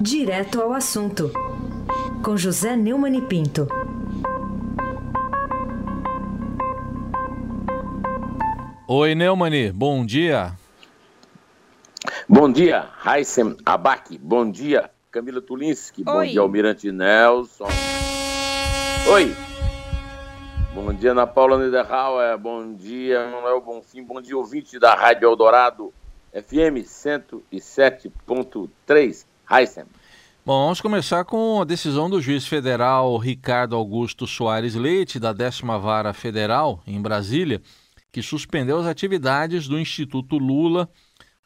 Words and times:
Direto 0.00 0.60
ao 0.60 0.72
assunto, 0.72 1.30
com 2.22 2.36
José 2.36 2.76
Neumann 2.76 3.16
e 3.16 3.22
Pinto. 3.22 3.66
Oi, 8.86 9.14
Neumani, 9.14 9.72
bom 9.72 10.04
dia. 10.04 10.52
Bom 12.28 12.52
dia, 12.52 12.86
Raíssem 12.98 13.56
Abac. 13.64 14.18
Bom 14.18 14.50
dia, 14.50 14.90
Camila 15.10 15.40
Tulinski. 15.40 16.04
Bom 16.04 16.22
dia, 16.22 16.40
Almirante 16.40 16.92
Nelson. 16.92 17.68
Oi. 19.08 19.34
Bom 20.74 20.92
dia, 20.92 21.12
Ana 21.12 21.26
Paula 21.26 21.56
Niederhauer. 21.56 22.36
Bom 22.36 22.74
dia, 22.74 23.26
Manuel 23.30 23.60
Bonfim. 23.60 24.04
Bom 24.04 24.20
dia, 24.20 24.36
ouvinte 24.36 24.78
da 24.78 24.94
Rádio 24.94 25.28
Eldorado, 25.28 25.92
FM 26.34 26.84
107.3. 26.84 29.24
Raíssem. 29.44 29.84
Bom, 30.44 30.64
vamos 30.64 30.80
começar 30.80 31.24
com 31.24 31.62
a 31.62 31.64
decisão 31.64 32.10
do 32.10 32.20
juiz 32.20 32.46
federal 32.46 33.16
Ricardo 33.16 33.76
Augusto 33.76 34.26
Soares 34.26 34.74
Leite, 34.74 35.18
da 35.18 35.32
10ª 35.32 35.80
Vara 35.80 36.12
Federal, 36.12 36.82
em 36.86 37.00
Brasília, 37.00 37.62
que 38.12 38.20
suspendeu 38.20 38.78
as 38.78 38.86
atividades 38.86 39.66
do 39.66 39.78
Instituto 39.78 40.36
Lula 40.36 40.90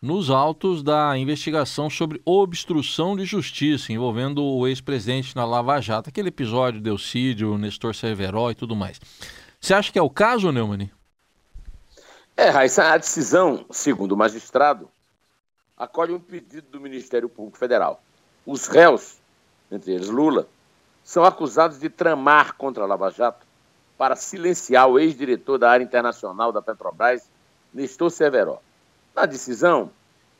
nos 0.01 0.31
autos 0.31 0.83
da 0.83 1.19
investigação 1.19 1.91
sobre 1.91 2.21
obstrução 2.25 3.17
de 3.17 3.25
justiça 3.25 3.93
envolvendo 3.93 4.43
o 4.43 4.67
ex-presidente 4.67 5.37
na 5.37 5.45
Lava 5.45 5.81
Jato, 5.81 6.09
aquele 6.09 6.29
episódio 6.29 6.81
de 6.81 6.89
Elcídio, 6.89 7.59
Nestor 7.59 7.95
Cerveró 7.95 8.51
e 8.51 8.55
tudo 8.55 8.75
mais. 8.75 9.01
Você 9.61 9.75
acha 9.75 9.93
que 9.93 9.99
é 9.99 10.03
o 10.03 10.11
caso, 10.11 10.53
Neumann? 10.53 10.91
É, 12.41 12.51
Raíssa, 12.51 12.85
a 12.85 12.97
decisão, 12.97 13.67
segundo 13.69 14.13
o 14.13 14.17
magistrado, 14.17 14.89
acolhe 15.77 16.13
um 16.13 16.21
pedido 16.21 16.69
do 16.71 16.81
Ministério 16.81 17.29
Público 17.29 17.59
Federal. 17.59 18.01
Os 18.47 18.69
réus, 18.69 19.17
entre 19.73 19.91
eles 19.91 20.09
Lula, 20.09 20.47
são 21.03 21.25
acusados 21.25 21.81
de 21.81 21.91
tramar 21.91 22.55
contra 22.55 22.85
a 22.85 22.87
Lava 22.87 23.11
Jato 23.11 23.45
para 23.99 24.15
silenciar 24.15 24.89
o 24.89 25.01
ex-diretor 25.01 25.59
da 25.59 25.69
área 25.69 25.83
internacional 25.83 26.53
da 26.53 26.63
Petrobras, 26.63 27.29
Nestor 27.75 28.09
Cerveró. 28.09 28.61
Na 29.17 29.27
decisão, 29.27 29.91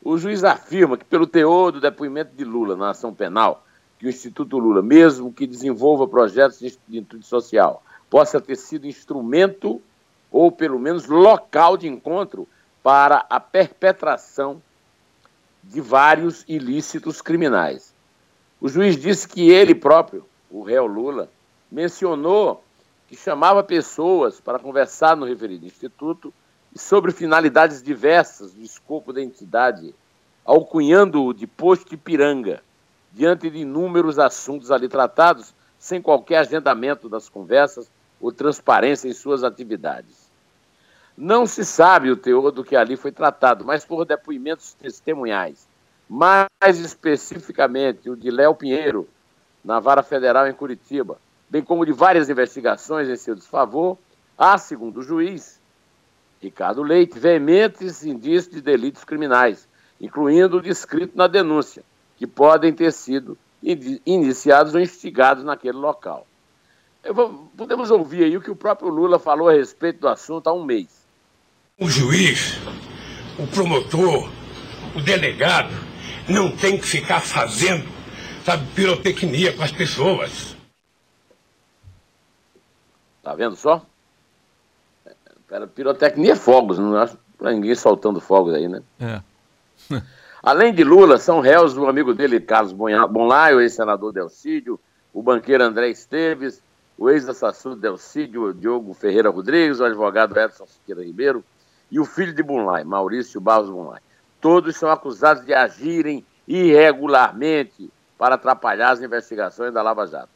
o 0.01 0.17
juiz 0.17 0.45
afirma 0.45 0.97
que, 0.97 1.03
pelo 1.03 1.27
teor 1.27 1.73
do 1.73 1.81
depoimento 1.81 2.33
de 2.33 2.45
Lula 2.45 2.77
na 2.77 2.91
ação 2.91 3.13
penal, 3.13 3.65
que 3.99 4.05
o 4.05 4.09
Instituto 4.09 4.57
Lula, 4.57 4.81
mesmo 4.81 5.33
que 5.33 5.45
desenvolva 5.45 6.07
projetos 6.07 6.59
de 6.59 6.67
instituto 6.67 7.25
social, 7.25 7.83
possa 8.09 8.39
ter 8.39 8.55
sido 8.55 8.87
instrumento 8.87 9.81
ou, 10.31 10.51
pelo 10.51 10.79
menos, 10.79 11.07
local 11.07 11.77
de 11.77 11.87
encontro 11.87 12.47
para 12.83 13.25
a 13.29 13.39
perpetração 13.39 14.61
de 15.63 15.81
vários 15.81 16.43
ilícitos 16.47 17.21
criminais. 17.21 17.93
O 18.59 18.67
juiz 18.67 18.97
disse 18.97 19.27
que 19.27 19.49
ele 19.49 19.75
próprio, 19.75 20.25
o 20.49 20.63
réu 20.63 20.85
Lula, 20.85 21.29
mencionou 21.71 22.63
que 23.07 23.15
chamava 23.15 23.63
pessoas 23.63 24.39
para 24.39 24.59
conversar 24.59 25.15
no 25.15 25.25
referido 25.25 25.65
instituto 25.65 26.33
sobre 26.75 27.11
finalidades 27.11 27.81
diversas 27.81 28.53
do 28.53 28.61
escopo 28.61 29.11
da 29.11 29.21
entidade, 29.21 29.95
alcunhando-o 30.45 31.33
de 31.33 31.47
posto 31.47 31.93
Ipiranga, 31.93 32.61
diante 33.11 33.49
de 33.49 33.59
inúmeros 33.59 34.19
assuntos 34.19 34.71
ali 34.71 34.87
tratados, 34.87 35.53
sem 35.77 36.01
qualquer 36.01 36.39
agendamento 36.39 37.07
das 37.07 37.29
conversas 37.29 37.89
ou 38.19 38.31
transparência 38.31 39.07
em 39.07 39.13
suas 39.13 39.43
atividades. 39.43 40.18
Não 41.21 41.45
se 41.45 41.65
sabe 41.65 42.09
o 42.09 42.15
teor 42.15 42.49
do 42.49 42.63
que 42.63 42.77
ali 42.77 42.95
foi 42.95 43.11
tratado, 43.11 43.65
mas 43.65 43.83
por 43.83 44.05
depoimentos 44.05 44.71
testemunhais, 44.73 45.67
mais 46.07 46.47
especificamente 46.79 48.09
o 48.09 48.15
de 48.15 48.31
Léo 48.31 48.55
Pinheiro, 48.55 49.05
na 49.61 49.81
Vara 49.81 50.01
Federal 50.01 50.47
em 50.47 50.53
Curitiba, 50.53 51.19
bem 51.49 51.61
como 51.61 51.85
de 51.85 51.91
várias 51.91 52.29
investigações 52.29 53.09
em 53.09 53.17
seu 53.17 53.35
desfavor, 53.35 53.97
há, 54.37 54.57
segundo 54.57 55.01
o 55.01 55.03
juiz, 55.03 55.59
Ricardo 56.41 56.81
Leite, 56.81 57.19
veementes 57.19 58.05
indícios 58.05 58.55
de 58.55 58.61
delitos 58.61 59.03
criminais, 59.03 59.67
incluindo 59.99 60.55
o 60.55 60.61
descrito 60.61 61.17
na 61.17 61.27
denúncia, 61.27 61.83
que 62.15 62.25
podem 62.25 62.71
ter 62.71 62.93
sido 62.93 63.37
iniciados 63.61 64.73
ou 64.73 64.79
instigados 64.79 65.43
naquele 65.43 65.79
local. 65.79 66.25
Vou, 67.13 67.51
podemos 67.57 67.91
ouvir 67.91 68.23
aí 68.23 68.37
o 68.37 68.41
que 68.41 68.51
o 68.51 68.55
próprio 68.55 68.87
Lula 68.87 69.19
falou 69.19 69.49
a 69.49 69.53
respeito 69.53 69.99
do 69.99 70.07
assunto 70.07 70.47
há 70.47 70.53
um 70.53 70.63
mês. 70.63 70.98
O 71.81 71.87
juiz, 71.87 72.57
o 73.37 73.47
promotor, 73.47 74.29
o 74.93 75.01
delegado 75.01 75.73
não 76.27 76.51
tem 76.51 76.77
que 76.77 76.85
ficar 76.85 77.21
fazendo, 77.21 77.87
sabe, 78.43 78.67
pirotecnia 78.75 79.55
com 79.55 79.63
as 79.63 79.71
pessoas. 79.71 80.57
Tá 83.23 83.33
vendo 83.33 83.55
só? 83.55 83.85
Era 85.49 85.67
pirotecnia 85.67 86.33
é 86.33 86.35
fogos, 86.35 86.77
não 86.77 86.97
acho 86.97 87.17
pra 87.37 87.53
ninguém 87.53 87.73
soltando 87.73 88.19
fogos 88.19 88.53
aí, 88.53 88.67
né? 88.67 88.83
É. 88.99 89.21
Além 90.43 90.73
de 90.73 90.83
Lula, 90.83 91.17
são 91.17 91.39
réus 91.39 91.77
o 91.77 91.87
amigo 91.87 92.13
dele, 92.13 92.41
Carlos 92.41 92.73
Bonlai, 92.73 93.55
o 93.55 93.61
ex-senador 93.61 94.11
Delcídio, 94.11 94.77
o 95.13 95.23
banqueiro 95.23 95.63
André 95.63 95.89
Esteves, 95.89 96.61
o 96.97 97.09
ex-assessor 97.09 97.77
Delcídio, 97.77 98.53
Diogo 98.53 98.93
Ferreira 98.93 99.29
Rodrigues, 99.29 99.79
o 99.79 99.85
advogado 99.85 100.37
Edson 100.37 100.67
Siqueira 100.67 101.01
Ribeiro 101.01 101.41
e 101.91 101.99
o 101.99 102.05
filho 102.05 102.33
de 102.33 102.43
Bonlai, 102.43 102.83
Maurício 102.83 103.41
Barros 103.41 103.69
Bonlai. 103.69 104.01
Todos 104.39 104.75
são 104.75 104.89
acusados 104.89 105.45
de 105.45 105.53
agirem 105.53 106.25
irregularmente 106.47 107.91
para 108.17 108.35
atrapalhar 108.35 108.91
as 108.91 109.01
investigações 109.01 109.73
da 109.73 109.81
Lava 109.81 110.05
Jato. 110.05 110.29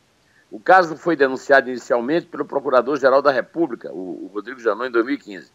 O 0.52 0.60
caso 0.60 0.96
foi 0.96 1.16
denunciado 1.16 1.70
inicialmente 1.70 2.28
pelo 2.28 2.46
Procurador-Geral 2.46 3.22
da 3.22 3.32
República, 3.32 3.92
o 3.92 4.30
Rodrigo 4.34 4.60
Janot, 4.60 4.88
em 4.88 4.92
2015. 4.92 5.52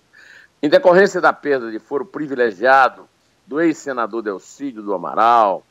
Em 0.61 0.69
decorrência 0.69 1.21
da 1.21 1.33
perda 1.33 1.71
de 1.71 1.79
foro 1.79 2.05
privilegiado 2.05 3.09
do 3.47 3.61
ex-senador 3.61 4.23
Delcídio 4.23 4.83
do 4.83 4.93
Amaral, 4.93 5.63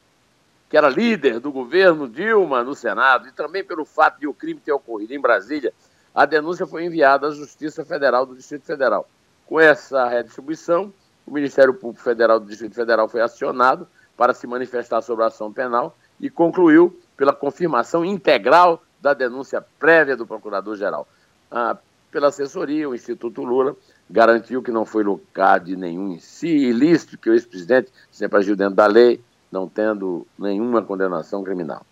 que 0.70 0.78
era 0.78 0.90
líder 0.90 1.40
do 1.40 1.52
governo 1.52 2.08
Dilma 2.08 2.64
no 2.64 2.74
Senado, 2.74 3.28
e 3.28 3.32
também 3.32 3.64
pelo 3.64 3.86
fato 3.86 4.20
de 4.20 4.28
o 4.28 4.34
crime 4.34 4.60
ter 4.60 4.72
ocorrido 4.72 5.14
em 5.14 5.20
Brasília, 5.20 5.74
a 6.16 6.26
denúncia 6.26 6.66
foi 6.66 6.86
enviada 6.86 7.28
à 7.28 7.32
Justiça 7.32 7.86
Federal 7.86 8.26
do 8.26 8.36
Distrito 8.36 8.66
Federal. 8.66 9.08
Com 9.48 9.62
essa 9.62 10.10
redistribuição, 10.10 10.94
o 11.26 11.32
Ministério 11.32 11.74
Público 11.74 12.04
Federal 12.04 12.38
do 12.38 12.46
Distrito 12.46 12.76
Federal 12.76 13.08
foi 13.08 13.22
acionado 13.22 13.88
para 14.18 14.34
se 14.34 14.46
manifestar 14.46 15.02
sobre 15.02 15.24
a 15.24 15.28
ação 15.28 15.54
penal 15.54 15.96
e 16.20 16.30
concluiu 16.30 17.00
pela 17.16 17.34
confirmação 17.34 18.04
integral 18.04 18.84
da 19.02 19.14
denúncia 19.14 19.64
prévia 19.80 20.18
do 20.18 20.28
Procurador-Geral. 20.28 21.08
Ah, 21.50 21.78
pela 22.12 22.28
assessoria, 22.28 22.90
o 22.90 22.96
Instituto 22.96 23.42
Lula 23.44 23.76
garantiu 24.10 24.62
que 24.62 24.72
não 24.72 24.86
foi 24.86 25.04
lugar 25.04 25.62
de 25.62 25.78
nenhum 25.78 26.12
em 26.12 26.20
si 26.20 26.48
ilícito, 26.48 27.18
que 27.18 27.30
o 27.30 27.34
ex-presidente 27.34 27.90
sempre 28.12 28.40
agiu 28.40 28.56
dentro 28.56 28.76
da 28.76 28.86
lei, 28.86 29.22
não 29.50 29.68
tendo 29.70 30.28
nenhuma 30.38 30.82
condenação 30.82 31.42
criminal. 31.42 31.86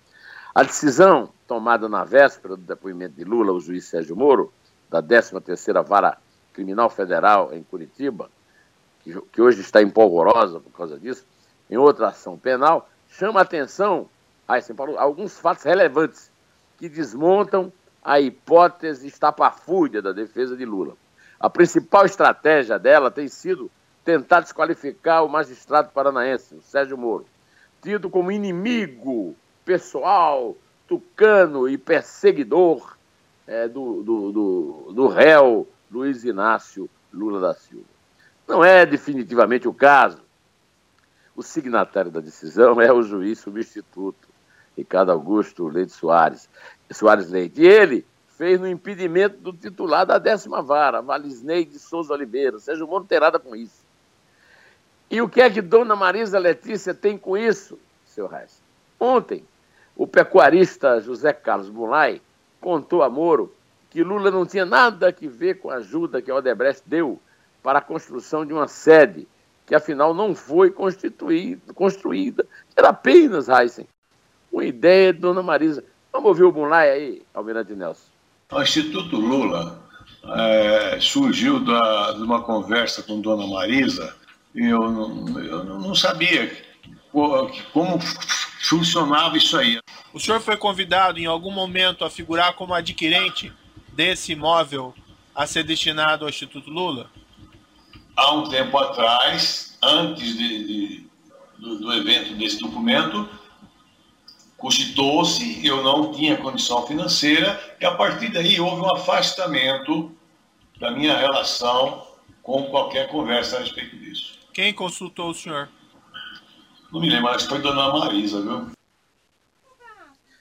A 0.53 0.63
decisão 0.63 1.29
tomada 1.47 1.87
na 1.87 2.03
véspera 2.03 2.55
do 2.57 2.63
depoimento 2.63 3.16
de 3.16 3.23
Lula, 3.23 3.53
o 3.53 3.61
juiz 3.61 3.85
Sérgio 3.85 4.16
Moro, 4.16 4.51
da 4.89 5.01
13ª 5.01 5.83
Vara 5.83 6.17
Criminal 6.55 6.89
Federal 6.89 7.53
em 7.53 7.61
Curitiba, 7.61 8.31
que, 9.03 9.13
que 9.33 9.41
hoje 9.41 9.59
está 9.59 9.81
empolvorosa 9.81 10.59
por 10.59 10.71
causa 10.71 10.97
disso, 10.97 11.25
em 11.69 11.77
outra 11.77 12.07
ação 12.07 12.38
penal, 12.38 12.89
chama 13.09 13.41
a 13.41 13.43
atenção 13.43 14.09
a 14.47 14.55
alguns 14.97 15.38
fatos 15.38 15.63
relevantes 15.63 16.31
que 16.77 16.88
desmontam 16.88 17.71
a 18.03 18.19
hipótese 18.19 19.07
estapafúrdia 19.07 20.01
da 20.01 20.11
defesa 20.11 20.55
de 20.55 20.66
Lula. 20.66 20.93
A 21.39 21.49
principal 21.49 22.05
estratégia 22.05 22.79
dela 22.79 23.11
tem 23.11 23.27
sido 23.27 23.69
tentar 24.03 24.41
desqualificar 24.41 25.25
o 25.25 25.29
magistrado 25.29 25.89
paranaense, 25.89 26.55
o 26.55 26.61
Sérgio 26.61 26.97
Moro, 26.97 27.25
tido 27.81 28.09
como 28.09 28.31
inimigo 28.31 29.35
pessoal, 29.66 30.55
tucano 30.87 31.67
e 31.67 31.78
perseguidor 31.78 32.96
é, 33.47 33.67
do, 33.67 34.03
do, 34.03 34.31
do, 34.31 34.93
do 34.93 35.07
réu 35.07 35.67
Luiz 35.91 36.23
Inácio 36.23 36.90
Lula 37.14 37.40
da 37.40 37.53
Silva. 37.53 37.85
Não 38.47 38.64
é 38.64 38.85
definitivamente 38.85 39.67
o 39.67 39.73
caso. 39.73 40.22
O 41.35 41.43
signatário 41.43 42.11
da 42.11 42.20
decisão 42.20 42.79
é 42.79 42.91
o 42.91 43.02
juiz 43.02 43.40
substituto, 43.40 44.28
Ricardo 44.78 45.11
Augusto 45.11 45.67
Leite 45.67 45.91
Soares, 45.91 46.49
Soares 46.91 47.29
Leite. 47.29 47.61
E 47.61 47.67
ele 47.67 48.05
fez 48.37 48.59
no 48.59 48.67
impedimento 48.67 49.37
do 49.37 49.53
titular 49.53 50.05
da 50.05 50.17
décima 50.17 50.61
vara, 50.61 51.02
Valisney 51.02 51.66
de 51.66 51.79
Souza 51.79 52.14
Oliveira. 52.14 52.59
Sérgio 52.59 52.88
Moro 52.88 53.05
tem 53.05 53.20
com 53.43 53.55
isso. 53.55 53.85
E 55.09 55.22
o 55.22 55.29
que 55.29 55.41
é 55.41 55.49
que 55.49 55.61
Dona 55.61 55.96
Marisa 55.96 56.40
Letícia 56.40 56.93
tem 56.93 57.17
com 57.17 57.38
isso, 57.38 57.78
seu 58.05 58.28
Reis? 58.28 58.61
Ontem, 58.99 59.46
o 59.96 60.05
pecuarista 60.05 60.99
José 60.99 61.31
Carlos 61.31 61.70
Bulay 61.70 62.22
contou 62.59 63.03
a 63.03 63.09
Moro 63.09 63.54
que 63.95 64.03
Lula 64.03 64.29
não 64.29 64.45
tinha 64.45 64.65
nada 64.65 65.07
a 65.07 65.27
ver 65.29 65.61
com 65.61 65.69
a 65.69 65.75
ajuda 65.75 66.21
que 66.21 66.29
a 66.29 66.35
Odebrecht 66.35 66.83
deu 66.85 67.17
para 67.63 67.79
a 67.79 67.81
construção 67.81 68.45
de 68.45 68.51
uma 68.51 68.67
sede 68.67 69.25
que 69.65 69.73
afinal 69.73 70.13
não 70.13 70.35
foi 70.35 70.69
construída. 70.69 72.45
Era 72.75 72.89
apenas, 72.89 73.47
Heisen, 73.47 73.87
uma 74.51 74.65
ideia 74.65 75.13
de 75.13 75.19
Dona 75.19 75.41
Marisa. 75.41 75.81
Vamos 76.11 76.27
ouvir 76.27 76.43
o 76.43 76.51
Bunlai 76.51 76.89
aí, 76.91 77.21
Almirante 77.33 77.73
Nelson. 77.73 78.09
O 78.51 78.61
Instituto 78.61 79.15
Lula 79.15 79.81
é, 80.25 80.99
surgiu 80.99 81.61
da, 81.63 82.11
de 82.11 82.21
uma 82.21 82.43
conversa 82.43 83.01
com 83.01 83.21
Dona 83.21 83.47
Marisa 83.47 84.13
e 84.53 84.65
eu 84.65 84.91
não, 84.91 85.39
eu 85.39 85.63
não 85.63 85.95
sabia 85.95 86.51
como 87.71 87.97
funcionava 88.61 89.37
isso 89.37 89.55
aí. 89.57 89.79
O 90.13 90.19
senhor 90.19 90.41
foi 90.41 90.57
convidado 90.57 91.17
em 91.17 91.27
algum 91.27 91.51
momento 91.51 92.03
a 92.03 92.09
figurar 92.09 92.53
como 92.55 92.73
adquirente 92.73 93.53
desse 93.95 94.33
imóvel 94.33 94.93
a 95.33 95.47
ser 95.47 95.63
destinado 95.63 96.25
ao 96.25 96.29
Instituto 96.29 96.69
Lula? 96.69 97.09
Há 98.15 98.33
um 98.33 98.47
tempo 98.49 98.77
atrás, 98.77 99.77
antes 99.81 100.37
de, 100.37 100.67
de, 100.67 101.07
do, 101.57 101.79
do 101.79 101.93
evento 101.93 102.35
desse 102.35 102.59
documento, 102.59 103.27
cogitou-se, 104.57 105.65
eu 105.65 105.83
não 105.83 106.13
tinha 106.13 106.37
condição 106.37 106.85
financeira, 106.85 107.77
e 107.79 107.85
a 107.85 107.93
partir 107.95 108.29
daí 108.31 108.59
houve 108.59 108.81
um 108.81 108.91
afastamento 108.93 110.15
da 110.79 110.91
minha 110.91 111.17
relação 111.17 112.07
com 112.41 112.65
qualquer 112.65 113.07
conversa 113.09 113.57
a 113.57 113.59
respeito 113.59 113.95
disso. 113.97 114.39
Quem 114.53 114.73
consultou 114.73 115.31
o 115.31 115.33
senhor? 115.33 115.69
Não 116.91 117.01
me 117.01 117.09
lembro, 117.09 117.25
mas 117.31 117.43
foi 117.43 117.59
Dona 117.59 117.91
Marisa, 117.91 118.41
viu? 118.41 118.71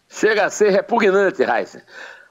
Chega 0.08 0.44
a 0.44 0.50
ser 0.50 0.70
repugnante, 0.70 1.42
Heisen, 1.42 1.82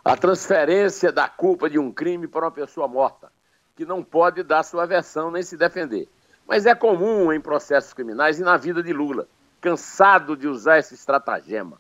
a 0.04 0.18
transferência 0.18 1.12
da 1.12 1.30
culpa 1.30 1.70
de 1.70 1.80
um 1.80 1.92
crime 1.92 2.28
para 2.28 2.46
uma 2.46 2.52
pessoa 2.52 2.88
morta, 2.88 3.32
que 3.76 3.86
não 3.86 4.04
pode 4.04 4.44
dar 4.44 4.64
sua 4.64 4.86
versão 4.86 5.32
nem 5.32 5.42
se 5.42 5.56
defender. 5.56 6.10
Mas 6.46 6.66
é 6.66 6.76
comum 6.76 7.32
em 7.32 7.40
processos 7.40 7.94
criminais 7.94 8.38
e 8.38 8.44
na 8.44 8.58
vida 8.58 8.84
de 8.84 8.92
Lula, 8.92 9.28
cansado 9.62 10.36
de 10.36 10.46
usar 10.46 10.80
esse 10.80 10.94
estratagema. 10.94 11.80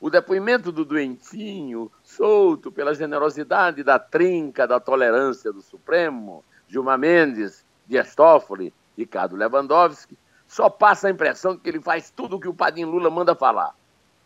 O 0.00 0.08
depoimento 0.08 0.70
do 0.70 0.84
doentinho, 0.84 1.90
solto 2.04 2.70
pela 2.70 2.94
generosidade 2.94 3.82
da 3.82 3.98
trinca 3.98 4.66
da 4.66 4.78
tolerância 4.78 5.52
do 5.52 5.60
Supremo, 5.60 6.44
Gilmar 6.68 6.98
Mendes, 6.98 7.64
Dias 7.84 8.14
Toffoli, 8.14 8.72
Ricardo 8.96 9.34
Lewandowski, 9.34 10.16
só 10.46 10.70
passa 10.70 11.08
a 11.08 11.10
impressão 11.10 11.56
de 11.56 11.60
que 11.60 11.68
ele 11.68 11.80
faz 11.80 12.10
tudo 12.10 12.36
o 12.36 12.40
que 12.40 12.48
o 12.48 12.54
Padrinho 12.54 12.90
Lula 12.90 13.10
manda 13.10 13.34
falar. 13.34 13.74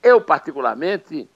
Eu, 0.03 0.21
particularmente, 0.21 1.29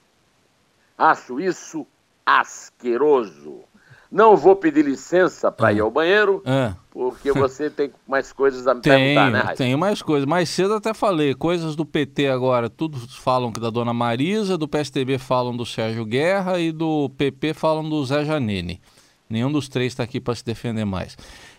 acho 0.99 1.41
isso 1.41 1.87
asqueroso. 2.25 3.63
Não 4.11 4.37
vou 4.37 4.55
pedir 4.55 4.85
licença 4.85 5.51
para 5.51 5.73
ir 5.73 5.81
ao 5.81 5.91
banheiro, 5.91 6.41
é. 6.47 6.73
porque 6.89 7.33
você 7.33 7.69
tem 7.69 7.91
mais 8.07 8.33
coisas 8.33 8.65
a 8.65 8.73
me 8.73 8.81
tenho, 8.81 8.97
perguntar, 8.97 9.31
né, 9.31 9.39
Raíssa? 9.41 9.65
Tenho 9.65 9.77
mais 9.77 10.01
coisas. 10.01 10.25
Mais 10.25 10.49
cedo 10.49 10.75
até 10.75 10.95
falei, 10.95 11.35
coisas 11.35 11.75
do 11.75 11.85
PT 11.85 12.29
agora, 12.29 12.71
tudo 12.71 12.97
falam 13.09 13.51
que 13.51 13.59
da 13.59 13.71
Dona 13.71 13.93
Marisa, 13.93 14.57
do 14.57 14.69
PSTB 14.69 15.19
falam 15.19 15.57
do 15.57 15.67
Sérgio 15.67 16.05
Guerra 16.05 16.61
e 16.61 16.71
do 16.71 17.11
PP 17.17 17.55
falam 17.55 17.89
do 17.89 18.05
Zé 18.05 18.25
Janine. 18.25 18.81
Nenhum 19.29 19.51
dos 19.51 19.69
três 19.69 19.93
está 19.93 20.05
aqui 20.05 20.21
para 20.21 20.37
se 20.37 20.45
defender 20.45 20.85
mais. 20.85 21.17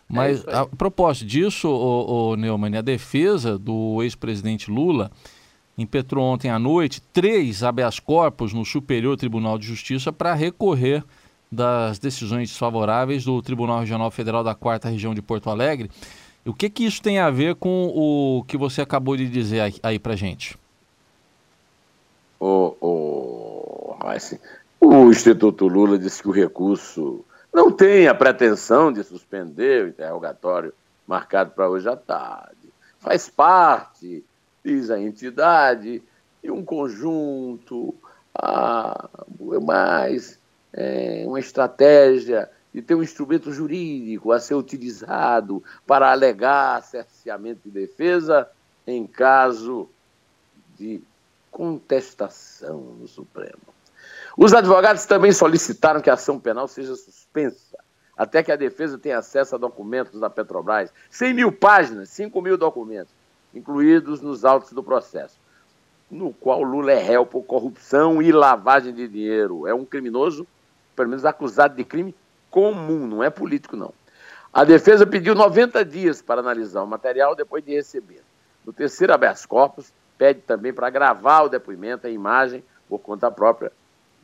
Mas, 0.07 0.45
é 0.47 0.55
a 0.55 0.65
propósito 0.65 1.25
disso, 1.25 1.67
o, 1.67 2.31
o 2.31 2.35
Neumann, 2.37 2.77
a 2.77 2.81
defesa 2.81 3.59
do 3.59 4.01
ex-presidente 4.01 4.71
Lula 4.71 5.11
impetrou 5.77 6.23
ontem 6.23 6.49
à 6.49 6.57
noite 6.57 7.01
três 7.13 7.63
habeas 7.63 7.99
corpus 7.99 8.53
no 8.53 8.65
Superior 8.65 9.17
Tribunal 9.17 9.57
de 9.57 9.67
Justiça 9.67 10.11
para 10.11 10.33
recorrer 10.33 11.03
das 11.51 11.99
decisões 11.99 12.49
desfavoráveis 12.49 13.23
do 13.23 13.41
Tribunal 13.41 13.79
Regional 13.79 14.11
Federal 14.11 14.43
da 14.43 14.55
Quarta 14.55 14.89
Região 14.89 15.13
de 15.13 15.21
Porto 15.21 15.49
Alegre. 15.49 15.89
O 16.45 16.53
que, 16.53 16.69
que 16.69 16.85
isso 16.85 17.01
tem 17.01 17.19
a 17.19 17.29
ver 17.29 17.55
com 17.55 17.91
o 17.95 18.43
que 18.43 18.57
você 18.57 18.81
acabou 18.81 19.17
de 19.17 19.27
dizer 19.27 19.73
aí, 19.81 19.97
para 19.97 20.15
gente? 20.15 20.57
O, 22.39 22.75
o, 22.79 23.95
o 24.79 25.09
Instituto 25.09 25.67
Lula 25.67 25.97
disse 25.97 26.21
que 26.21 26.29
o 26.29 26.31
recurso 26.31 27.25
não 27.51 27.71
tem 27.71 28.07
a 28.07 28.13
pretensão 28.13 28.91
de 28.91 29.03
suspender 29.03 29.85
o 29.85 29.87
interrogatório 29.87 30.73
marcado 31.07 31.51
para 31.51 31.69
hoje 31.69 31.87
à 31.89 31.95
tarde. 31.95 32.69
Faz 32.99 33.29
parte, 33.29 34.23
diz 34.65 34.89
a 34.89 34.99
entidade, 34.99 36.01
de 36.43 36.51
um 36.51 36.65
conjunto 36.65 37.93
ah, 38.33 39.09
mais 39.61 40.39
é, 40.73 41.23
uma 41.27 41.39
estratégia 41.39 42.49
de 42.73 42.81
ter 42.81 42.95
um 42.95 43.03
instrumento 43.03 43.53
jurídico 43.53 44.31
a 44.31 44.39
ser 44.39 44.55
utilizado 44.55 45.63
para 45.87 46.11
alegar 46.11 46.83
cerceamento 46.83 47.61
de 47.63 47.71
defesa 47.71 48.49
em 48.85 49.07
caso 49.07 49.87
de 50.77 51.01
contestação 51.49 52.81
no 52.99 53.07
Supremo. 53.07 53.73
Os 54.37 54.53
advogados 54.53 55.05
também 55.05 55.31
solicitaram 55.31 56.01
que 56.01 56.09
a 56.09 56.15
ação 56.15 56.37
penal 56.37 56.67
seja 56.67 56.95
suspensa, 56.95 57.77
até 58.17 58.43
que 58.43 58.51
a 58.51 58.57
defesa 58.57 58.97
tenha 58.97 59.19
acesso 59.19 59.55
a 59.55 59.57
documentos 59.57 60.19
da 60.19 60.29
Petrobras. 60.29 60.91
100 61.09 61.33
mil 61.33 61.51
páginas, 61.53 62.09
5 62.09 62.41
mil 62.41 62.57
documentos, 62.57 63.13
incluídos 63.55 64.21
nos 64.21 64.45
autos 64.45 64.71
do 64.71 64.83
processo, 64.83 65.39
no 66.11 66.33
qual 66.33 66.61
Lula 66.61 66.91
é 66.91 67.01
réu 67.01 67.25
por 67.25 67.43
corrupção 67.43 68.21
e 68.21 68.31
lavagem 68.31 68.93
de 68.93 69.07
dinheiro. 69.07 69.65
É 69.65 69.73
um 69.73 69.85
criminoso, 69.85 70.45
pelo 70.95 71.09
menos 71.09 71.25
acusado 71.25 71.75
de 71.75 71.83
crime 71.83 72.13
comum, 72.51 73.07
não 73.07 73.23
é 73.23 73.29
político, 73.29 73.75
não. 73.75 73.93
A 74.53 74.63
defesa 74.63 75.05
pediu 75.07 75.33
90 75.33 75.83
dias 75.83 76.21
para 76.21 76.41
analisar 76.41 76.83
o 76.83 76.87
material 76.87 77.35
depois 77.35 77.63
de 77.63 77.73
receber. 77.73 78.21
No 78.65 78.71
terceiro 78.71 79.13
habeas 79.13 79.45
corpus, 79.45 79.91
pede 80.17 80.41
também 80.41 80.73
para 80.73 80.89
gravar 80.89 81.43
o 81.43 81.49
depoimento 81.49 82.07
em 82.07 82.13
imagem 82.13 82.63
por 82.87 82.99
conta 82.99 83.31
própria 83.31 83.71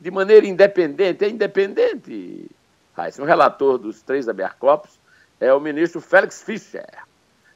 de 0.02 0.10
maneira 0.10 0.44
independente, 0.48 1.24
é 1.24 1.28
independente, 1.28 2.50
Raíssa. 2.92 3.22
O 3.22 3.24
relator 3.24 3.78
dos 3.78 4.02
três 4.02 4.28
habeas 4.28 4.52
é 5.38 5.54
o 5.54 5.60
ministro 5.60 6.00
Félix 6.00 6.42
Fischer. 6.42 6.84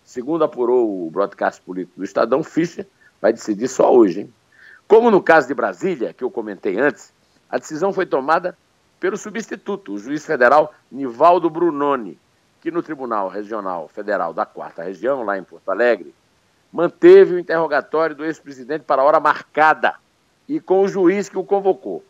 Segundo 0.06 0.44
apurou 0.44 1.05
o 1.05 1.11
broadcast 1.11 1.61
político 1.61 1.99
do 1.99 2.05
Estadão, 2.05 2.44
Fischer 2.44 2.87
vai 3.20 3.32
decidir 3.32 3.67
só 3.67 3.93
hoje. 3.93 4.20
Hein? 4.20 4.35
Como 4.87 5.11
no 5.11 5.20
caso 5.20 5.49
de 5.49 5.55
Brasília, 5.55 6.14
que 6.14 6.23
eu 6.23 6.31
comentei 6.31 6.79
antes, 6.79 7.12
a 7.50 7.58
decisão 7.58 7.93
foi 7.93 8.06
tomada 8.06 8.56
pelo 9.00 9.17
substituto, 9.17 9.93
o 9.93 9.99
juiz 9.99 10.25
federal 10.25 10.73
Nivaldo 10.93 11.50
Brunoni, 11.50 12.17
que 12.61 12.70
no 12.70 12.85
Tribunal 12.85 13.29
Regional 13.29 13.88
Federal 13.88 14.32
da 14.32 14.47
Quarta 14.47 14.85
Região, 14.85 15.25
lá 15.25 15.37
em 15.37 15.43
Porto 15.43 15.69
Alegre, 15.70 16.14
manteve 16.73 17.35
o 17.35 17.38
interrogatório 17.38 18.14
do 18.14 18.25
ex-presidente 18.25 18.82
para 18.82 19.03
a 19.03 19.05
hora 19.05 19.19
marcada 19.19 19.96
e 20.48 20.60
com 20.60 20.82
o 20.82 20.89
juiz 20.89 21.29
que 21.29 21.36
o 21.36 21.44
convocou. 21.44 22.05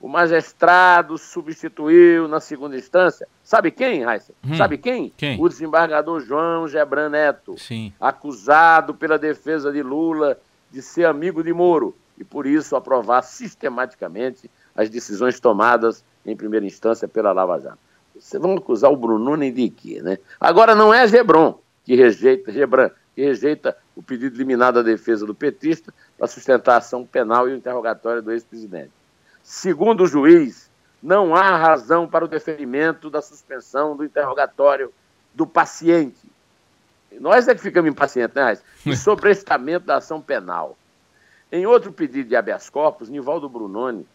O 0.00 0.08
magistrado 0.08 1.18
substituiu 1.18 2.28
na 2.28 2.38
segunda 2.38 2.76
instância. 2.76 3.26
Sabe 3.42 3.70
quem, 3.70 4.04
Raíssa? 4.04 4.32
Hum, 4.44 4.56
Sabe 4.56 4.78
quem? 4.78 5.12
quem? 5.16 5.40
O 5.40 5.48
desembargador 5.48 6.20
João 6.20 6.68
Gebran 6.68 7.08
Neto, 7.08 7.58
Sim. 7.58 7.92
acusado 8.00 8.94
pela 8.94 9.18
defesa 9.18 9.72
de 9.72 9.82
Lula 9.82 10.38
de 10.70 10.80
ser 10.82 11.06
amigo 11.06 11.42
de 11.42 11.52
Moro 11.52 11.96
e, 12.16 12.22
por 12.22 12.46
isso, 12.46 12.76
aprovar 12.76 13.22
sistematicamente 13.22 14.48
as 14.74 14.88
decisões 14.88 15.40
tomadas 15.40 16.04
em 16.24 16.36
primeira 16.36 16.64
instância 16.64 17.08
pela 17.08 17.32
Lava 17.32 17.58
Jato. 17.58 17.78
Vocês 18.14 18.40
vão 18.40 18.56
acusar 18.56 18.92
o 18.92 18.96
Brunoni 18.96 19.50
de 19.50 19.68
quê, 19.70 20.00
né? 20.02 20.18
Agora, 20.40 20.74
não 20.74 20.92
é 20.92 21.06
Gebron 21.08 21.58
que 21.84 21.94
rejeita, 21.96 22.52
Gebran, 22.52 22.90
que 23.14 23.22
rejeita 23.22 23.76
o 23.96 24.02
pedido 24.02 24.36
liminar 24.36 24.72
da 24.72 24.82
defesa 24.82 25.24
do 25.24 25.34
petista 25.34 25.92
para 26.18 26.26
sustentar 26.26 26.74
a 26.74 26.78
ação 26.78 27.04
penal 27.06 27.48
e 27.48 27.52
o 27.52 27.56
interrogatório 27.56 28.20
do 28.20 28.30
ex-presidente. 28.30 28.90
Segundo 29.48 30.04
o 30.04 30.06
juiz, 30.06 30.70
não 31.02 31.34
há 31.34 31.56
razão 31.56 32.06
para 32.06 32.22
o 32.22 32.28
deferimento 32.28 33.08
da 33.08 33.22
suspensão 33.22 33.96
do 33.96 34.04
interrogatório 34.04 34.92
do 35.32 35.46
paciente. 35.46 36.20
Nós 37.18 37.48
é 37.48 37.54
que 37.54 37.62
ficamos 37.62 37.90
impacientes, 37.90 38.36
né, 38.36 38.42
Raiz? 38.42 38.62
E 38.84 38.94
sobrestamento 38.94 39.86
da 39.86 39.96
ação 39.96 40.20
penal. 40.20 40.76
Em 41.50 41.64
outro 41.64 41.90
pedido 41.90 42.28
de 42.28 42.36
habeas 42.36 42.68
corpus, 42.68 43.08
Nivaldo 43.08 43.48
Brunoni 43.48 44.06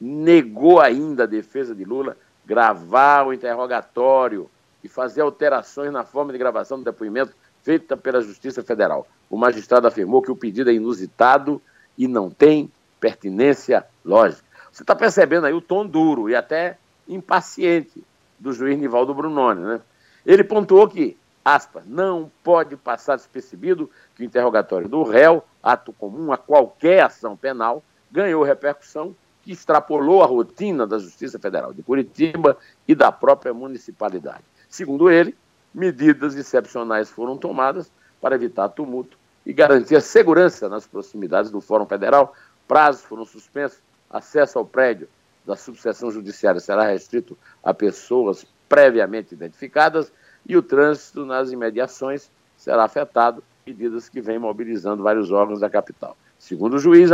negou 0.00 0.80
ainda 0.80 1.24
a 1.24 1.26
defesa 1.26 1.74
de 1.74 1.84
Lula 1.84 2.16
gravar 2.42 3.26
o 3.26 3.34
interrogatório 3.34 4.50
e 4.82 4.88
fazer 4.88 5.20
alterações 5.20 5.92
na 5.92 6.02
forma 6.02 6.32
de 6.32 6.38
gravação 6.38 6.78
do 6.78 6.84
depoimento 6.84 7.34
feita 7.62 7.94
pela 7.94 8.22
Justiça 8.22 8.62
Federal. 8.62 9.06
O 9.28 9.36
magistrado 9.36 9.86
afirmou 9.86 10.22
que 10.22 10.30
o 10.30 10.36
pedido 10.36 10.70
é 10.70 10.72
inusitado 10.72 11.60
e 11.98 12.08
não 12.08 12.30
tem 12.30 12.72
pertinência 12.98 13.84
lógica. 14.02 14.51
Você 14.72 14.82
está 14.82 14.96
percebendo 14.96 15.46
aí 15.46 15.52
o 15.52 15.60
tom 15.60 15.86
duro 15.86 16.30
e 16.30 16.34
até 16.34 16.78
impaciente 17.06 18.02
do 18.38 18.52
juiz 18.52 18.78
Nivaldo 18.78 19.14
Brunoni, 19.14 19.60
né? 19.60 19.80
Ele 20.24 20.42
pontuou 20.42 20.88
que, 20.88 21.16
aspas, 21.44 21.84
não 21.86 22.30
pode 22.42 22.76
passar 22.76 23.16
despercebido 23.16 23.90
que 24.16 24.22
o 24.22 24.24
interrogatório 24.24 24.88
do 24.88 25.02
réu, 25.02 25.44
ato 25.62 25.92
comum 25.92 26.32
a 26.32 26.38
qualquer 26.38 27.02
ação 27.02 27.36
penal, 27.36 27.82
ganhou 28.10 28.42
repercussão 28.42 29.14
que 29.42 29.52
extrapolou 29.52 30.22
a 30.22 30.26
rotina 30.26 30.86
da 30.86 30.98
Justiça 30.98 31.38
Federal 31.38 31.74
de 31.74 31.82
Curitiba 31.82 32.56
e 32.86 32.94
da 32.94 33.12
própria 33.12 33.52
municipalidade. 33.52 34.44
Segundo 34.68 35.10
ele, 35.10 35.36
medidas 35.74 36.34
excepcionais 36.34 37.10
foram 37.10 37.36
tomadas 37.36 37.90
para 38.20 38.36
evitar 38.36 38.68
tumulto 38.68 39.18
e 39.44 39.52
garantir 39.52 39.96
a 39.96 40.00
segurança 40.00 40.68
nas 40.68 40.86
proximidades 40.86 41.50
do 41.50 41.60
Fórum 41.60 41.86
Federal. 41.86 42.32
Prazos 42.68 43.02
foram 43.02 43.24
suspensos, 43.24 43.80
acesso 44.12 44.58
ao 44.58 44.66
prédio 44.66 45.08
da 45.44 45.56
subseção 45.56 46.10
judiciária 46.10 46.60
será 46.60 46.84
restrito 46.84 47.36
a 47.62 47.74
pessoas 47.74 48.46
previamente 48.68 49.34
identificadas 49.34 50.12
e 50.46 50.56
o 50.56 50.62
trânsito 50.62 51.24
nas 51.24 51.50
imediações 51.50 52.30
será 52.56 52.84
afetado, 52.84 53.42
medidas 53.66 54.08
que 54.08 54.20
vêm 54.20 54.38
mobilizando 54.38 55.02
vários 55.02 55.32
órgãos 55.32 55.58
da 55.60 55.70
capital. 55.70 56.16
Segundo 56.38 56.74
o 56.74 56.78
juiz, 56.78 57.10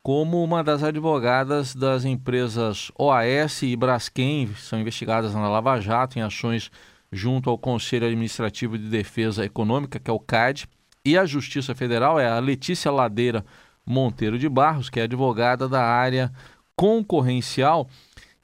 como 0.02 0.44
uma 0.44 0.64
das 0.64 0.82
advogadas 0.82 1.76
das 1.76 2.04
empresas 2.04 2.92
OAS 2.98 3.62
e 3.62 3.76
Braskem, 3.76 4.50
são 4.56 4.80
investigadas 4.80 5.36
na 5.36 5.48
Lava 5.48 5.80
Jato 5.80 6.18
em 6.18 6.24
ações 6.24 6.72
junto 7.12 7.48
ao 7.50 7.60
Conselho 7.60 8.08
Administrativo 8.08 8.76
de 8.76 8.90
Defesa 8.90 9.46
Econômica, 9.46 10.00
que 10.00 10.10
é 10.10 10.14
o 10.14 10.20
CAD, 10.20 10.68
e 11.06 11.16
a 11.16 11.26
Justiça 11.28 11.76
Federal 11.76 12.20
é 12.20 12.28
a 12.28 12.40
Letícia 12.40 12.90
Ladeira 12.90 13.46
Monteiro 13.86 14.40
de 14.40 14.50
Barros, 14.50 14.90
que 14.90 15.00
é 15.00 15.04
advogada 15.04 15.70
da 15.70 15.84
área 15.84 16.32
concorrencial. 16.76 17.88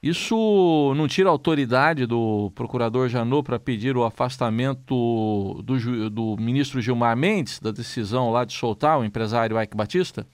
Isso 0.02 0.92
não 0.96 1.06
tira 1.06 1.28
autoridade 1.28 2.06
do 2.06 2.50
procurador 2.56 3.08
Janot 3.08 3.44
para 3.44 3.60
pedir 3.60 3.96
o 3.96 4.02
afastamento 4.02 5.62
do, 5.62 6.10
do, 6.10 6.36
ministro 6.36 6.80
Gilmar 6.80 7.16
Mendes 7.16 7.60
da 7.60 7.70
decisão 7.70 8.32
lá 8.32 8.44
de 8.44 8.52
soltar 8.52 8.98
o 8.98 9.04
empresário 9.04 9.60
Ike 9.62 9.76
Batista? 9.76 10.26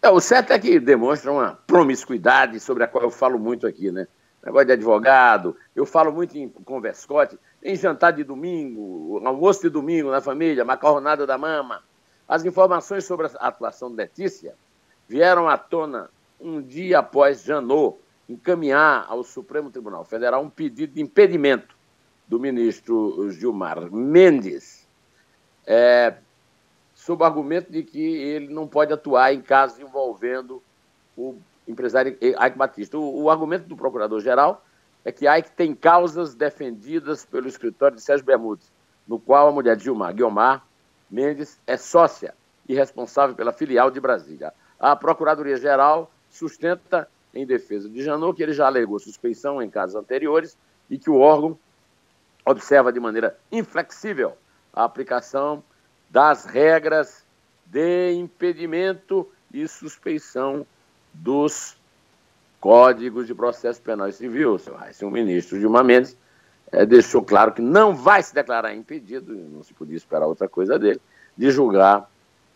É, 0.00 0.08
o 0.08 0.20
certo 0.20 0.54
é 0.54 0.58
que 0.58 0.80
demonstra 0.80 1.30
uma 1.30 1.58
promiscuidade 1.66 2.58
sobre 2.60 2.84
a 2.84 2.88
qual 2.88 3.04
eu 3.04 3.10
falo 3.10 3.38
muito 3.38 3.66
aqui, 3.66 3.90
né? 3.90 4.08
Negócio 4.42 4.68
de 4.68 4.72
advogado, 4.72 5.54
eu 5.76 5.84
falo 5.84 6.10
muito 6.10 6.38
em 6.38 6.48
converscote, 6.48 7.38
em 7.62 7.76
jantar 7.76 8.14
de 8.14 8.24
domingo, 8.24 9.20
almoço 9.22 9.60
de 9.60 9.68
domingo 9.68 10.10
na 10.10 10.22
família, 10.22 10.64
macarronada 10.64 11.26
da 11.26 11.36
mama. 11.36 11.82
As 12.26 12.42
informações 12.42 13.04
sobre 13.04 13.26
a 13.26 13.48
atuação 13.48 13.90
de 13.90 13.96
Letícia 13.96 14.54
vieram 15.06 15.46
à 15.46 15.58
tona 15.58 16.08
um 16.40 16.62
dia 16.62 17.00
após 17.00 17.44
Janot 17.44 17.96
encaminhar 18.28 19.06
ao 19.08 19.22
Supremo 19.22 19.70
Tribunal 19.70 20.04
Federal 20.04 20.42
um 20.42 20.50
pedido 20.50 20.94
de 20.94 21.02
impedimento 21.02 21.74
do 22.26 22.40
ministro 22.40 23.30
Gilmar 23.30 23.90
Mendes, 23.92 24.86
é, 25.66 26.14
sob 26.94 27.22
o 27.22 27.26
argumento 27.26 27.70
de 27.70 27.82
que 27.82 28.00
ele 28.00 28.48
não 28.48 28.66
pode 28.66 28.92
atuar 28.92 29.34
em 29.34 29.42
casos 29.42 29.78
envolvendo 29.78 30.62
o 31.16 31.36
empresário 31.68 32.16
Ike 32.20 32.56
Batista. 32.56 32.98
O, 32.98 33.24
o 33.24 33.30
argumento 33.30 33.66
do 33.66 33.76
procurador-geral 33.76 34.64
é 35.04 35.12
que 35.12 35.28
Ike 35.28 35.50
tem 35.52 35.74
causas 35.74 36.34
defendidas 36.34 37.24
pelo 37.26 37.46
escritório 37.46 37.96
de 37.96 38.02
Sérgio 38.02 38.24
Bermudes, 38.24 38.72
no 39.06 39.18
qual 39.18 39.48
a 39.48 39.52
mulher 39.52 39.76
de 39.76 39.84
Gilmar, 39.84 40.14
Guiomar 40.14 40.64
Mendes, 41.10 41.60
é 41.66 41.76
sócia 41.76 42.34
e 42.66 42.74
responsável 42.74 43.36
pela 43.36 43.52
filial 43.52 43.90
de 43.90 44.00
Brasília. 44.00 44.52
A 44.80 44.96
Procuradoria-Geral 44.96 46.10
sustenta 46.30 47.06
em 47.34 47.44
defesa 47.44 47.88
de 47.88 48.02
Janot, 48.02 48.36
que 48.36 48.42
ele 48.42 48.52
já 48.52 48.66
alegou 48.66 48.98
suspeição 48.98 49.60
em 49.60 49.68
casos 49.68 49.96
anteriores 49.96 50.56
e 50.88 50.98
que 50.98 51.10
o 51.10 51.18
órgão 51.18 51.58
observa 52.44 52.92
de 52.92 53.00
maneira 53.00 53.36
inflexível 53.50 54.36
a 54.72 54.84
aplicação 54.84 55.62
das 56.10 56.44
regras 56.44 57.24
de 57.66 58.12
impedimento 58.12 59.28
e 59.52 59.66
suspeição 59.66 60.66
dos 61.12 61.76
códigos 62.60 63.26
de 63.26 63.34
processo 63.34 63.80
penal 63.80 64.08
e 64.08 64.12
civil. 64.12 64.60
O 65.02 65.10
ministro 65.10 65.58
Gilmar 65.58 65.84
Mendes 65.84 66.16
é, 66.72 66.84
deixou 66.84 67.22
claro 67.22 67.52
que 67.52 67.62
não 67.62 67.94
vai 67.94 68.22
se 68.22 68.34
declarar 68.34 68.74
impedido, 68.74 69.34
não 69.34 69.62
se 69.62 69.72
podia 69.74 69.96
esperar 69.96 70.26
outra 70.26 70.48
coisa 70.48 70.78
dele, 70.78 71.00
de 71.36 71.50
julgar 71.50 72.10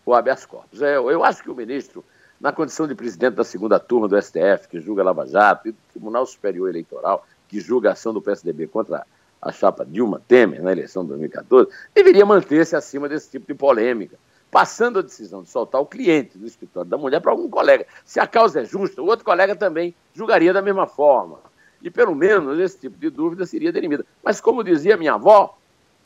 o 0.05 0.13
habeas 0.13 0.45
corpus. 0.45 0.81
É, 0.81 0.97
eu 0.97 1.23
acho 1.23 1.43
que 1.43 1.49
o 1.49 1.55
ministro 1.55 2.03
na 2.39 2.51
condição 2.51 2.87
de 2.87 2.95
presidente 2.95 3.35
da 3.35 3.43
segunda 3.43 3.79
turma 3.79 4.07
do 4.07 4.19
STF, 4.21 4.67
que 4.69 4.79
julga 4.79 5.03
Lava 5.03 5.27
Jato, 5.27 5.67
e 5.67 5.71
do 5.71 5.77
Tribunal 5.91 6.25
Superior 6.25 6.69
Eleitoral, 6.69 7.25
que 7.47 7.59
julga 7.59 7.89
a 7.89 7.93
ação 7.93 8.13
do 8.13 8.21
PSDB 8.21 8.67
contra 8.67 9.05
a 9.41 9.51
chapa 9.51 9.85
Dilma 9.85 10.21
Temer 10.27 10.61
na 10.61 10.71
eleição 10.71 11.03
de 11.03 11.09
2014, 11.09 11.69
deveria 11.93 12.25
manter-se 12.25 12.75
acima 12.75 13.09
desse 13.09 13.29
tipo 13.29 13.47
de 13.47 13.53
polêmica, 13.53 14.17
passando 14.51 14.99
a 14.99 15.01
decisão 15.01 15.43
de 15.43 15.49
soltar 15.49 15.81
o 15.81 15.85
cliente 15.85 16.37
do 16.37 16.45
escritório 16.45 16.89
da 16.89 16.97
mulher 16.97 17.21
para 17.21 17.31
algum 17.31 17.49
colega. 17.49 17.85
Se 18.03 18.19
a 18.19 18.27
causa 18.27 18.61
é 18.61 18.65
justa, 18.65 19.01
o 19.01 19.05
outro 19.05 19.25
colega 19.25 19.55
também 19.55 19.93
julgaria 20.13 20.53
da 20.53 20.61
mesma 20.61 20.87
forma. 20.87 21.39
E 21.81 21.89
pelo 21.89 22.13
menos 22.13 22.59
esse 22.59 22.77
tipo 22.77 22.97
de 22.97 23.09
dúvida 23.09 23.45
seria 23.45 23.71
derimida. 23.71 24.05
Mas 24.23 24.41
como 24.41 24.63
dizia 24.63 24.97
minha 24.97 25.13
avó, 25.13 25.57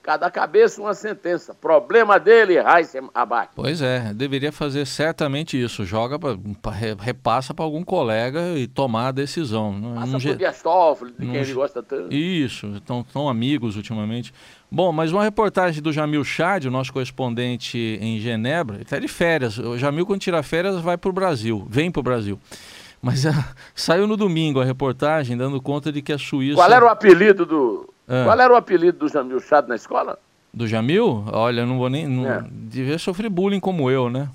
Cada 0.04 0.30
cabeça 0.30 0.82
uma 0.82 0.94
sentença. 0.94 1.56
Problema 1.56 2.20
dele, 2.20 2.60
Raíssa 2.60 3.00
Abac. 3.14 3.54
Pois 3.56 3.82
é, 3.82 4.14
deveria 4.14 4.52
fazer 4.52 4.86
certamente 4.86 5.60
isso. 5.60 5.86
Joga, 5.86 6.20
pra, 6.20 6.36
repassa 7.00 7.54
para 7.54 7.64
algum 7.64 7.86
colega 7.86 8.58
e 8.58 8.68
tomar 8.68 9.08
a 9.08 9.12
decisão. 9.14 9.72
Passa 9.96 10.12
não, 10.12 10.20
por 10.20 10.36
Dias 10.36 10.62
Toffoli, 10.62 11.14
de 11.18 11.26
quem 11.26 11.36
ele 11.38 11.54
gosta 11.54 11.82
tanto. 11.82 12.14
Isso, 12.14 12.68
estão 12.76 13.02
tão 13.02 13.30
amigos 13.30 13.78
ultimamente. 13.78 14.34
Bom, 14.70 14.92
mas 14.92 15.14
uma 15.14 15.24
reportagem 15.24 15.82
do 15.82 15.94
Jamil 15.94 16.26
Chad, 16.26 16.66
o 16.66 16.72
nosso 16.72 16.92
correspondente 16.92 17.78
em 18.02 18.20
Genebra, 18.20 18.76
ele 18.76 18.84
está 18.84 19.00
de 19.00 19.08
férias. 19.08 19.58
O 19.58 19.78
Jamil, 19.78 20.06
quando 20.06 20.20
tira 20.20 20.44
férias, 20.44 20.82
vai 20.82 20.98
para 20.98 21.10
o 21.10 21.14
Brasil, 21.14 21.66
vem 21.70 21.90
para 21.90 22.02
o 22.02 22.04
Brasil. 22.04 22.38
Mas 23.02 23.24
saiu 23.74 24.06
no 24.06 24.18
domingo 24.18 24.60
a 24.60 24.66
reportagem 24.66 25.38
dando 25.38 25.62
conta 25.62 25.94
de 25.94 26.02
que 26.02 26.12
a 26.12 26.18
Suíça. 26.18 26.56
Qual 26.56 26.70
era 26.70 26.84
o 26.84 26.90
apelido 26.90 27.46
do, 27.46 27.93
ah. 28.14 28.24
Qual 28.26 28.40
era 28.40 28.54
o 28.54 28.56
apelido 28.56 29.00
do 29.00 29.08
Jamil 29.08 29.40
Chad 29.40 29.68
na 29.68 29.76
escola? 29.76 30.20
Do 30.54 30.68
Jamil? 30.68 31.24
Olha, 31.32 31.66
não 31.66 31.78
vou 31.78 31.90
nem. 31.90 32.08
Não, 32.08 32.30
é. 32.30 32.46
Devia 32.50 33.00
sofrer 33.00 33.30
bullying 33.30 33.60
como 33.60 33.90
eu, 33.90 34.10
né? 34.10 34.30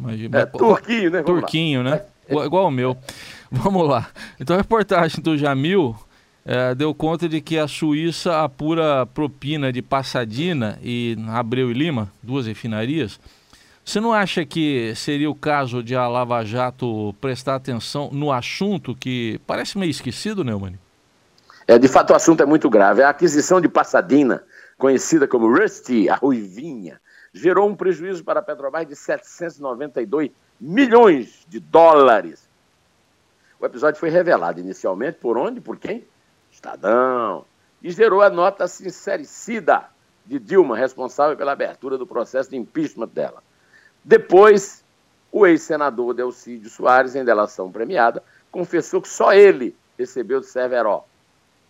Mas, 0.00 0.18
é, 0.32 0.46
turquinho, 0.46 1.10
né? 1.10 1.22
Vamos 1.22 1.40
turquinho, 1.42 1.82
lá. 1.82 1.90
né? 1.90 2.02
É. 2.28 2.34
Igual 2.34 2.66
o 2.66 2.70
meu. 2.70 2.96
Vamos 3.52 3.86
lá. 3.86 4.08
Então 4.40 4.56
a 4.56 4.58
reportagem 4.58 5.22
do 5.22 5.36
Jamil 5.36 5.94
é, 6.44 6.74
deu 6.74 6.94
conta 6.94 7.28
de 7.28 7.40
que 7.40 7.58
a 7.58 7.68
Suíça 7.68 8.42
apura 8.42 9.04
propina 9.06 9.70
de 9.70 9.82
Passadina 9.82 10.78
e 10.82 11.16
Abreu 11.28 11.70
e 11.70 11.74
Lima, 11.74 12.10
duas 12.22 12.46
refinarias. 12.46 13.20
Você 13.84 14.00
não 14.00 14.12
acha 14.12 14.44
que 14.44 14.92
seria 14.94 15.30
o 15.30 15.34
caso 15.34 15.82
de 15.82 15.94
a 15.94 16.06
Lava 16.06 16.44
Jato 16.44 17.14
prestar 17.20 17.54
atenção 17.54 18.10
no 18.12 18.30
assunto 18.30 18.94
que 18.94 19.40
parece 19.46 19.78
meio 19.78 19.90
esquecido, 19.90 20.44
Neumann? 20.44 20.74
É, 21.68 21.78
de 21.78 21.86
fato, 21.86 22.14
o 22.14 22.16
assunto 22.16 22.42
é 22.42 22.46
muito 22.46 22.70
grave. 22.70 23.02
A 23.02 23.10
aquisição 23.10 23.60
de 23.60 23.68
Passadina, 23.68 24.42
conhecida 24.78 25.28
como 25.28 25.54
Rusty, 25.54 26.08
a 26.08 26.14
Ruivinha, 26.14 26.98
gerou 27.30 27.68
um 27.68 27.76
prejuízo 27.76 28.24
para 28.24 28.40
a 28.40 28.42
Petrobras 28.42 28.88
de 28.88 28.96
792 28.96 30.30
milhões 30.58 31.44
de 31.46 31.60
dólares. 31.60 32.48
O 33.60 33.66
episódio 33.66 34.00
foi 34.00 34.08
revelado 34.08 34.58
inicialmente 34.58 35.18
por 35.18 35.36
onde? 35.36 35.60
Por 35.60 35.76
quem? 35.76 36.06
Estadão. 36.50 37.44
E 37.82 37.90
gerou 37.90 38.22
a 38.22 38.30
nota 38.30 38.66
sincericida 38.66 39.90
de 40.24 40.38
Dilma, 40.38 40.74
responsável 40.74 41.36
pela 41.36 41.52
abertura 41.52 41.98
do 41.98 42.06
processo 42.06 42.48
de 42.48 42.56
impeachment 42.56 43.08
dela. 43.08 43.42
Depois, 44.02 44.82
o 45.30 45.46
ex-senador 45.46 46.14
Delcídio 46.14 46.70
Soares, 46.70 47.14
em 47.14 47.26
delação 47.26 47.70
premiada, 47.70 48.22
confessou 48.50 49.02
que 49.02 49.08
só 49.08 49.34
ele 49.34 49.76
recebeu 49.98 50.40
de 50.40 50.46
Severo 50.46 51.04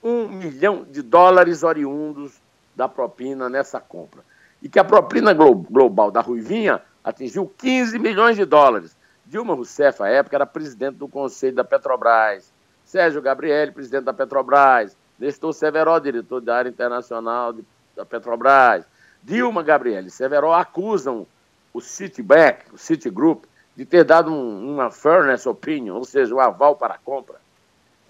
um 0.02 0.28
milhão 0.28 0.84
de 0.88 1.02
dólares 1.02 1.62
oriundos 1.62 2.40
da 2.74 2.88
propina 2.88 3.48
nessa 3.48 3.80
compra. 3.80 4.22
E 4.62 4.68
que 4.68 4.78
a 4.78 4.84
propina 4.84 5.32
global 5.32 6.10
da 6.10 6.20
Ruivinha 6.20 6.82
atingiu 7.02 7.50
15 7.58 7.98
milhões 7.98 8.36
de 8.36 8.44
dólares. 8.44 8.96
Dilma 9.26 9.54
Rousseff, 9.54 10.02
à 10.02 10.08
época, 10.08 10.36
era 10.36 10.46
presidente 10.46 10.96
do 10.96 11.08
Conselho 11.08 11.56
da 11.56 11.64
Petrobras. 11.64 12.52
Sérgio 12.84 13.20
Gabriel, 13.20 13.72
presidente 13.72 14.04
da 14.04 14.12
Petrobras. 14.12 14.96
Nestor 15.18 15.52
Severo, 15.52 15.98
diretor 16.00 16.40
da 16.40 16.56
área 16.56 16.68
internacional 16.68 17.54
da 17.94 18.06
Petrobras. 18.06 18.84
Dilma 19.22 19.62
Gabriel 19.62 20.06
e 20.06 20.10
Severo 20.10 20.52
acusam 20.52 21.26
o 21.72 21.80
Citibank, 21.80 22.72
o 22.72 22.78
Citigroup, 22.78 23.44
de 23.76 23.84
ter 23.84 24.04
dado 24.04 24.32
um, 24.32 24.74
uma 24.74 24.90
fairness 24.90 25.46
opinion, 25.46 25.96
ou 25.96 26.04
seja, 26.04 26.34
um 26.34 26.40
aval 26.40 26.76
para 26.76 26.94
a 26.94 26.98
compra 26.98 27.38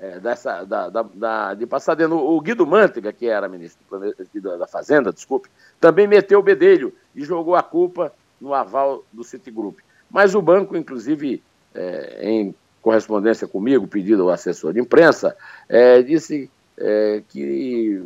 é, 0.01 0.21
dessa, 0.21 0.65
da, 0.65 0.89
da, 0.89 1.03
da, 1.03 1.55
de 1.55 1.67
Passadena. 1.67 2.15
O 2.15 2.41
Guido 2.41 2.67
Mantega, 2.67 3.13
que 3.13 3.27
era 3.27 3.49
ministro 3.49 3.85
da 4.57 4.67
Fazenda, 4.67 5.13
desculpe, 5.13 5.49
também 5.81 6.07
meteu 6.07 6.39
o 6.39 6.43
bedelho 6.43 6.95
e 7.15 7.25
jogou 7.25 7.57
a 7.57 7.63
culpa 7.63 8.13
no 8.41 8.55
aval 8.55 9.05
do 9.13 9.25
Citigroup. 9.25 9.79
Mas 10.11 10.35
o 10.35 10.43
banco, 10.43 10.77
inclusive, 10.77 11.43
é, 11.75 12.31
em 12.31 12.55
correspondência 12.81 13.47
comigo, 13.47 13.87
pedido 13.87 14.23
ao 14.23 14.31
assessor 14.31 14.73
de 14.73 14.81
imprensa, 14.81 15.37
é, 15.69 16.01
disse 16.03 16.51
é, 16.77 17.23
que 17.29 18.01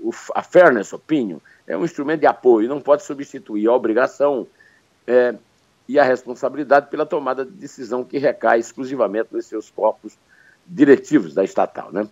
o, 0.00 0.10
a 0.34 0.42
fairness 0.42 0.92
opinion 0.92 1.38
é 1.66 1.76
um 1.76 1.84
instrumento 1.84 2.20
de 2.20 2.26
apoio, 2.26 2.68
não 2.68 2.80
pode 2.80 3.04
substituir 3.04 3.68
a 3.68 3.72
obrigação 3.72 4.46
é, 5.06 5.34
e 5.86 5.98
a 5.98 6.02
responsabilidade 6.02 6.88
pela 6.88 7.04
tomada 7.04 7.44
de 7.44 7.52
decisão 7.52 8.04
que 8.04 8.18
recai 8.18 8.58
exclusivamente 8.58 9.28
nos 9.32 9.46
seus 9.46 9.70
corpos 9.70 10.16
diretivos 10.66 11.34
da 11.34 11.44
estatal. 11.44 11.92
Né? 11.92 12.06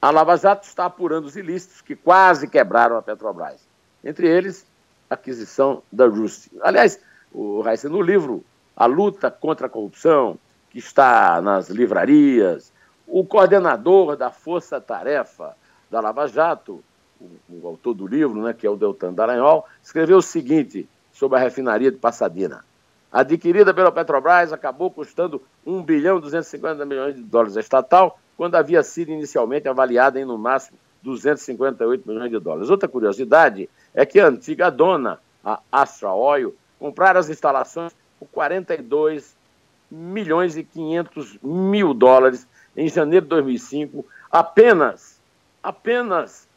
A 0.00 0.10
Lava 0.10 0.36
Jato 0.36 0.66
está 0.66 0.86
apurando 0.86 1.26
os 1.26 1.36
ilícitos 1.36 1.80
que 1.80 1.94
quase 1.94 2.48
quebraram 2.48 2.96
a 2.96 3.02
Petrobras, 3.02 3.60
entre 4.04 4.28
eles 4.28 4.66
a 5.08 5.14
aquisição 5.14 5.82
da 5.92 6.06
Rússia. 6.06 6.50
Aliás, 6.62 7.00
o 7.32 7.60
Raíssa, 7.60 7.88
no 7.88 8.00
livro 8.00 8.44
A 8.76 8.86
Luta 8.86 9.30
contra 9.30 9.66
a 9.66 9.70
Corrupção, 9.70 10.38
que 10.70 10.78
está 10.78 11.40
nas 11.40 11.68
livrarias, 11.68 12.72
o 13.06 13.24
coordenador 13.24 14.16
da 14.16 14.30
Força 14.30 14.80
Tarefa 14.80 15.56
da 15.90 16.00
Lava 16.00 16.28
Jato, 16.28 16.82
o, 17.20 17.30
o 17.50 17.66
autor 17.66 17.94
do 17.94 18.06
livro, 18.06 18.40
né, 18.42 18.54
que 18.54 18.66
é 18.66 18.70
o 18.70 18.76
Deltan 18.76 19.12
Dallagnol, 19.12 19.66
escreveu 19.82 20.18
o 20.18 20.22
seguinte 20.22 20.88
sobre 21.12 21.36
a 21.36 21.40
refinaria 21.40 21.90
de 21.90 21.98
Passadina. 21.98 22.64
Adquirida 23.12 23.74
pela 23.74 23.90
Petrobras, 23.90 24.52
acabou 24.52 24.90
custando 24.90 25.42
1 25.66 25.82
bilhão 25.82 26.18
e 26.18 26.20
250 26.20 26.84
milhões 26.84 27.16
de 27.16 27.22
dólares 27.22 27.56
estatal, 27.56 28.18
quando 28.36 28.54
havia 28.54 28.82
sido 28.82 29.10
inicialmente 29.10 29.68
avaliada 29.68 30.20
em 30.20 30.24
no 30.24 30.38
máximo 30.38 30.78
258 31.02 32.08
milhões 32.08 32.30
de 32.30 32.38
dólares. 32.38 32.70
Outra 32.70 32.88
curiosidade 32.88 33.68
é 33.92 34.06
que 34.06 34.20
a 34.20 34.28
antiga 34.28 34.70
dona, 34.70 35.18
a 35.44 35.60
Astra 35.72 36.12
Oil, 36.12 36.54
comprara 36.78 37.18
as 37.18 37.28
instalações 37.28 37.92
por 38.18 38.28
42 38.28 39.36
milhões 39.90 40.56
e 40.56 40.62
500 40.62 41.38
mil 41.42 41.92
dólares 41.92 42.46
em 42.76 42.88
janeiro 42.88 43.26
de 43.26 43.30
2005, 43.30 44.06
apenas, 44.30 45.20
apenas 45.60 46.48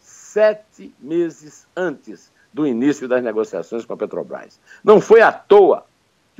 sete 0.00 0.94
meses 0.98 1.66
antes 1.76 2.32
do 2.52 2.66
início 2.66 3.06
das 3.06 3.22
negociações 3.22 3.84
com 3.84 3.92
a 3.92 3.96
Petrobras. 3.96 4.58
Não 4.82 5.00
foi 5.00 5.20
à 5.20 5.30
toa 5.30 5.84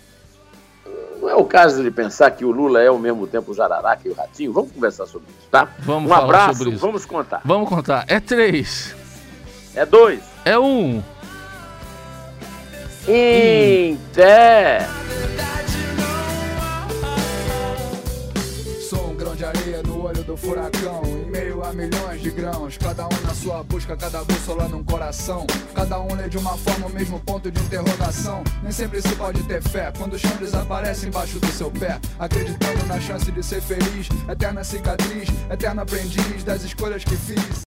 não 1.22 1.30
é 1.30 1.36
o 1.36 1.46
caso 1.46 1.84
de 1.84 1.92
pensar 1.92 2.32
que 2.32 2.44
o 2.44 2.52
Lula 2.52 2.82
é 2.82 2.88
ao 2.88 2.98
mesmo 2.98 3.28
tempo 3.28 3.52
o 3.52 3.54
Jararaca 3.54 4.02
e 4.08 4.10
o 4.10 4.14
Ratinho? 4.14 4.52
Vamos 4.52 4.72
conversar 4.72 5.06
sobre 5.06 5.28
isso, 5.38 5.48
tá? 5.52 5.70
Vamos 5.80 6.10
um 6.10 6.14
abraço, 6.14 6.72
vamos 6.78 7.06
contar. 7.06 7.42
Vamos 7.46 7.70
contar. 7.70 8.06
É 8.08 8.20
três. 8.20 8.96
É 9.76 9.86
dois. 9.86 10.22
É 10.44 10.58
um. 10.58 11.02
Inter. 13.08 15.01
Do 20.32 20.38
furacão 20.38 21.02
meio 21.30 21.62
a 21.62 21.74
milhões 21.74 22.22
de 22.22 22.32
grãos. 22.32 22.78
Cada 22.78 23.06
um 23.06 23.22
na 23.28 23.34
sua 23.34 23.62
busca, 23.64 23.98
cada 23.98 24.24
bússola 24.24 24.66
num 24.70 24.82
coração. 24.82 25.46
Cada 25.76 26.00
um 26.00 26.16
lê 26.16 26.30
de 26.30 26.38
uma 26.38 26.58
forma 26.58 26.88
o 26.88 26.90
mesmo 26.90 27.20
ponto 27.20 27.52
de 27.52 27.60
interrogação. 27.62 28.42
Nem 28.64 28.72
sempre 28.72 29.02
se 29.02 29.14
pode 29.16 29.44
ter 29.44 29.62
fé 29.62 29.92
quando 29.98 30.14
o 30.14 30.20
chão 30.20 30.32
desaparece 30.38 31.08
embaixo 31.08 31.38
do 31.38 31.48
seu 31.48 31.70
pé. 31.70 32.00
Acreditando 32.18 32.86
na 32.86 32.98
chance 33.02 33.30
de 33.30 33.44
ser 33.44 33.62
feliz, 33.62 34.08
eterna 34.30 34.64
cicatriz, 34.64 35.28
eterno 35.50 35.82
aprendiz 35.82 36.44
das 36.46 36.64
escolhas 36.64 37.04
que 37.04 37.18
fiz. 37.18 37.60